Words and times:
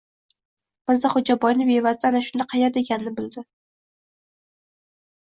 Mirzaxo‘jaboyni 0.91 1.69
bevasi 1.69 2.09
ana 2.11 2.23
shunda 2.31 2.49
qaerda 2.57 2.85
ekanini 2.85 3.17
bildi. 3.23 3.47